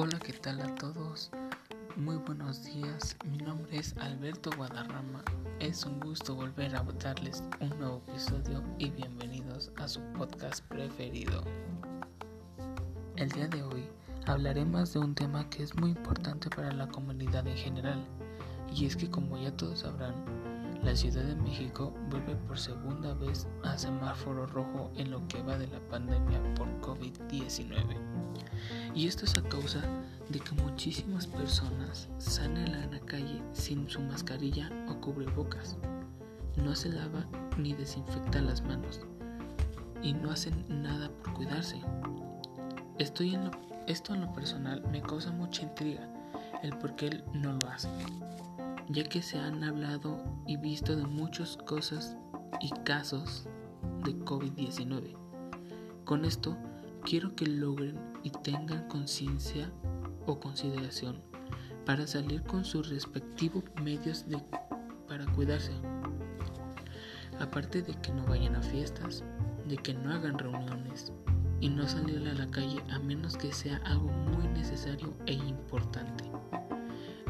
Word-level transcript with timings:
Hola, 0.00 0.16
¿qué 0.20 0.32
tal 0.32 0.60
a 0.60 0.72
todos? 0.76 1.28
Muy 1.96 2.18
buenos 2.18 2.62
días, 2.62 3.16
mi 3.28 3.38
nombre 3.38 3.78
es 3.78 3.98
Alberto 3.98 4.48
Guadarrama. 4.56 5.24
Es 5.58 5.84
un 5.84 5.98
gusto 5.98 6.36
volver 6.36 6.76
a 6.76 6.84
darles 7.02 7.42
un 7.58 7.70
nuevo 7.80 8.00
episodio 8.06 8.62
y 8.78 8.90
bienvenidos 8.90 9.72
a 9.74 9.88
su 9.88 10.00
podcast 10.16 10.64
preferido. 10.66 11.42
El 13.16 13.28
día 13.30 13.48
de 13.48 13.60
hoy 13.64 13.88
hablaremos 14.26 14.92
de 14.92 15.00
un 15.00 15.16
tema 15.16 15.50
que 15.50 15.64
es 15.64 15.74
muy 15.74 15.90
importante 15.90 16.48
para 16.48 16.70
la 16.70 16.86
comunidad 16.86 17.44
en 17.48 17.56
general, 17.56 18.06
y 18.72 18.86
es 18.86 18.94
que 18.94 19.10
como 19.10 19.36
ya 19.36 19.50
todos 19.56 19.80
sabrán, 19.80 20.14
la 20.88 20.96
Ciudad 20.96 21.22
de 21.22 21.34
México 21.34 21.92
vuelve 22.08 22.34
por 22.34 22.58
segunda 22.58 23.12
vez 23.12 23.46
a 23.62 23.76
semáforo 23.76 24.46
rojo 24.46 24.90
en 24.96 25.10
lo 25.10 25.28
que 25.28 25.42
va 25.42 25.58
de 25.58 25.66
la 25.66 25.80
pandemia 25.80 26.42
por 26.54 26.66
COVID-19. 26.80 27.94
Y 28.94 29.06
esto 29.06 29.26
es 29.26 29.36
a 29.36 29.42
causa 29.42 29.82
de 30.30 30.40
que 30.40 30.52
muchísimas 30.52 31.26
personas 31.26 32.08
salen 32.16 32.74
a 32.74 32.86
la 32.86 33.00
calle 33.00 33.42
sin 33.52 33.86
su 33.90 34.00
mascarilla 34.00 34.70
o 34.88 34.98
cubrebocas. 34.98 35.76
No 36.56 36.74
se 36.74 36.88
lava 36.88 37.26
ni 37.58 37.74
desinfecta 37.74 38.40
las 38.40 38.62
manos 38.62 39.02
y 40.02 40.14
no 40.14 40.30
hacen 40.30 40.64
nada 40.70 41.10
por 41.10 41.34
cuidarse. 41.34 41.82
Esto 42.98 43.24
en 43.24 44.20
lo 44.22 44.32
personal 44.32 44.82
me 44.90 45.02
causa 45.02 45.32
mucha 45.32 45.64
intriga 45.64 46.08
el 46.62 46.74
por 46.78 46.96
qué 46.96 47.08
él 47.08 47.24
no 47.34 47.52
lo 47.52 47.68
hace 47.68 47.90
ya 48.88 49.04
que 49.04 49.22
se 49.22 49.38
han 49.38 49.62
hablado 49.64 50.18
y 50.46 50.56
visto 50.56 50.96
de 50.96 51.06
muchas 51.06 51.56
cosas 51.56 52.16
y 52.60 52.70
casos 52.84 53.46
de 54.04 54.14
COVID-19. 54.24 55.14
Con 56.04 56.24
esto, 56.24 56.56
quiero 57.04 57.34
que 57.34 57.46
logren 57.46 57.98
y 58.22 58.30
tengan 58.30 58.88
conciencia 58.88 59.70
o 60.26 60.40
consideración 60.40 61.22
para 61.84 62.06
salir 62.06 62.42
con 62.42 62.64
sus 62.64 62.88
respectivos 62.88 63.64
medios 63.82 64.28
de, 64.28 64.38
para 65.06 65.26
cuidarse. 65.32 65.72
Aparte 67.40 67.82
de 67.82 67.94
que 68.00 68.12
no 68.12 68.24
vayan 68.26 68.56
a 68.56 68.62
fiestas, 68.62 69.22
de 69.66 69.76
que 69.76 69.94
no 69.94 70.12
hagan 70.12 70.38
reuniones 70.38 71.12
y 71.60 71.68
no 71.68 71.86
salir 71.86 72.26
a 72.28 72.34
la 72.34 72.50
calle 72.50 72.82
a 72.90 72.98
menos 72.98 73.36
que 73.36 73.52
sea 73.52 73.78
algo 73.84 74.08
muy 74.08 74.48
necesario 74.48 75.14
e 75.26 75.34
importante. 75.34 76.24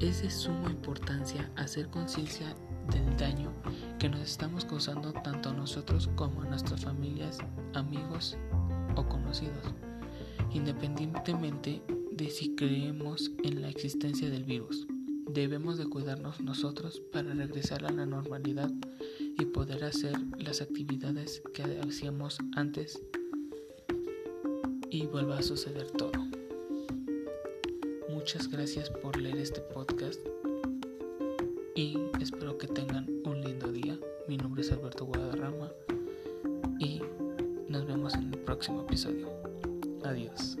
Es 0.00 0.22
de 0.22 0.30
suma 0.30 0.70
importancia 0.70 1.52
hacer 1.56 1.88
conciencia 1.88 2.56
del 2.90 3.16
daño 3.18 3.52
que 3.98 4.08
nos 4.08 4.22
estamos 4.22 4.64
causando 4.64 5.12
tanto 5.12 5.50
a 5.50 5.52
nosotros 5.52 6.08
como 6.16 6.40
a 6.40 6.46
nuestras 6.46 6.84
familias, 6.84 7.36
amigos 7.74 8.38
o 8.96 9.06
conocidos, 9.06 9.74
independientemente 10.54 11.82
de 12.12 12.30
si 12.30 12.54
creemos 12.54 13.30
en 13.44 13.60
la 13.60 13.68
existencia 13.68 14.30
del 14.30 14.44
virus. 14.44 14.86
Debemos 15.26 15.76
de 15.76 15.86
cuidarnos 15.86 16.40
nosotros 16.40 17.02
para 17.12 17.34
regresar 17.34 17.84
a 17.84 17.92
la 17.92 18.06
normalidad 18.06 18.70
y 19.38 19.44
poder 19.44 19.84
hacer 19.84 20.18
las 20.38 20.62
actividades 20.62 21.42
que 21.52 21.62
hacíamos 21.86 22.38
antes 22.56 23.02
y 24.90 25.04
vuelva 25.06 25.38
a 25.38 25.42
suceder 25.42 25.90
todo. 25.90 26.39
Muchas 28.12 28.50
gracias 28.50 28.90
por 28.90 29.16
leer 29.16 29.38
este 29.38 29.60
podcast 29.60 30.20
y 31.74 31.96
espero 32.20 32.58
que 32.58 32.66
tengan 32.66 33.06
un 33.24 33.40
lindo 33.40 33.70
día. 33.70 33.98
Mi 34.26 34.36
nombre 34.36 34.62
es 34.62 34.72
Alberto 34.72 35.06
Guadarrama 35.06 35.70
y 36.78 37.00
nos 37.68 37.86
vemos 37.86 38.14
en 38.14 38.32
el 38.34 38.38
próximo 38.40 38.82
episodio. 38.82 39.28
Adiós. 40.04 40.58